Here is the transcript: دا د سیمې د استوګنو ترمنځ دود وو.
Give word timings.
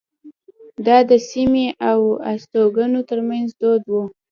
دا 0.85 0.97
د 1.09 1.11
سیمې 1.29 1.65
د 1.71 1.75
استوګنو 2.31 2.99
ترمنځ 3.09 3.47
دود 3.61 3.83
وو. 3.91 4.03